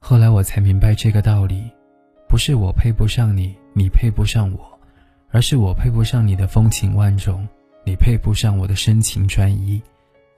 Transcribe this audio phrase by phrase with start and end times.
[0.00, 1.70] 后来我才明白这个道理，
[2.26, 4.80] 不是我配不上你，你配不上我，
[5.30, 7.46] 而是我配不上你的风情万种，
[7.84, 9.80] 你配不上我的深情专一。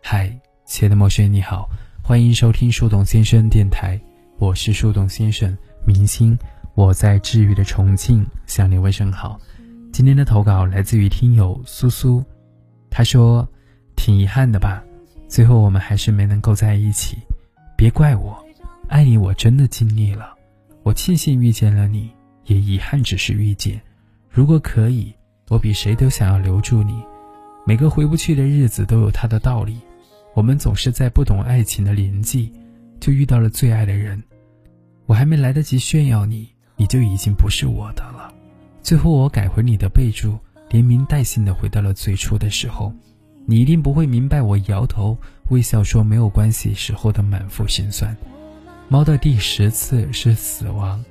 [0.03, 0.37] 嗨，
[0.67, 1.71] 亲爱的陌生人，你好，
[2.03, 3.99] 欢迎收听树洞先生电台，
[4.37, 5.57] 我是树洞先生
[5.87, 6.37] 明星，
[6.75, 9.41] 我在治愈的重庆向你问声好。
[9.93, 12.23] 今天的投稿来自于听友苏苏，
[12.91, 13.49] 他说
[13.95, 14.83] ：“挺遗憾的吧，
[15.29, 17.17] 最后我们还是没能够在一起，
[17.77, 18.42] 别怪我，
[18.93, 20.35] 爱你我真的尽力了，
[20.83, 22.11] 我庆幸遇见了你，
[22.45, 23.81] 也遗憾只是遇见。
[24.29, 25.11] 如果可以，
[25.49, 27.03] 我比谁都想要留住你。
[27.67, 29.79] 每个回不去的日子都有它的道理，
[30.35, 32.53] 我们总是在不懂爱情的年纪，
[33.01, 34.23] 就遇到了最爱的人，
[35.07, 38.31] 我还没来得及炫耀你，你就已经不是我的了。”
[38.83, 40.39] 最后，我改回你的备注，
[40.69, 42.93] 连名带姓的回到了最初的时候。
[43.47, 45.17] 你一定不会明白我摇头
[45.49, 48.15] 微笑说没有关系时候的满腹心酸。
[48.93, 51.03] 猫的第十次是死亡，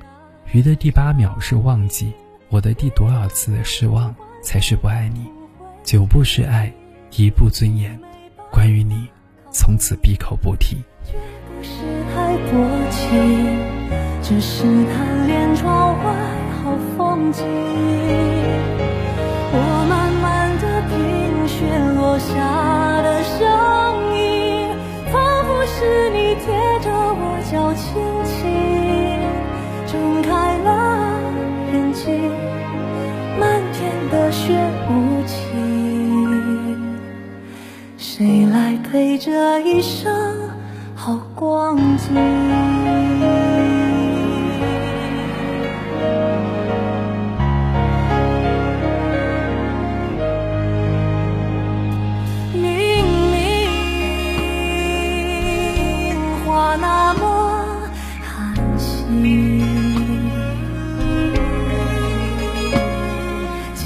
[0.51, 2.13] 鱼的第八秒是忘记，
[2.49, 5.25] 我的第多少次的失望才是不爱你？
[5.83, 6.71] 九步是爱，
[7.15, 7.99] 一步尊严。
[8.51, 9.09] 关于你，
[9.51, 10.77] 从此闭口不提。
[14.21, 14.61] 只是
[14.93, 16.13] 贪恋窗外。
[16.63, 17.43] 好风景，
[19.53, 19.57] 我
[19.89, 22.70] 慢慢的品雪落下
[27.53, 27.91] 我脚轻
[28.23, 28.47] 轻
[29.85, 30.69] 睁开了
[31.73, 32.31] 眼睛，
[33.37, 34.57] 漫天的雪
[34.87, 36.79] 无情，
[37.97, 40.33] 谁来陪这一生
[40.95, 42.40] 好光景？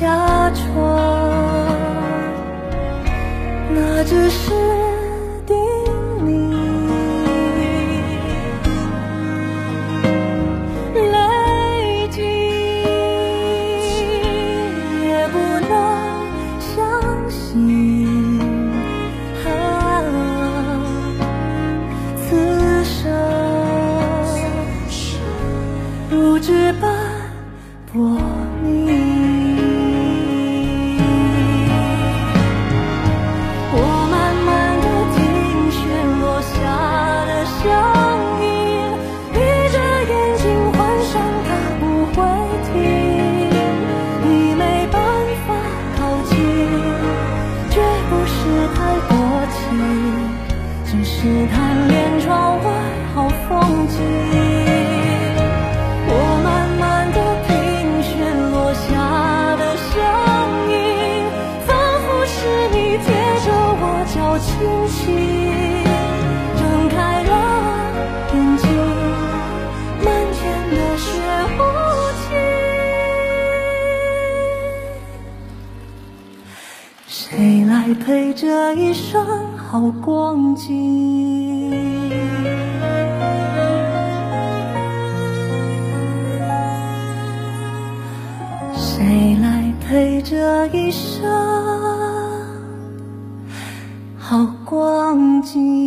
[0.06, 1.66] 假装。
[3.74, 4.65] 那只是
[51.48, 52.66] 贪恋窗外
[53.14, 53.94] 好风景，
[56.08, 56.12] 我
[56.44, 56.48] 慢
[56.80, 57.50] 慢的品
[58.04, 58.10] 雪
[58.52, 58.86] 落下
[59.58, 59.94] 的声
[60.72, 60.74] 音，
[61.66, 61.70] 仿
[62.02, 62.38] 佛是
[62.72, 63.08] 你贴
[63.46, 63.48] 着
[63.82, 64.48] 我叫轻
[64.90, 64.94] 轻
[66.58, 67.32] 睁开了
[68.34, 68.64] 眼睛，
[70.04, 70.42] 漫天
[70.72, 71.06] 的雪
[71.58, 71.60] 无
[72.24, 72.28] 情，
[77.08, 79.14] 谁来陪这一生？
[79.68, 80.72] 好光景，
[88.96, 91.30] 谁来陪这一生
[94.18, 95.85] 好光景？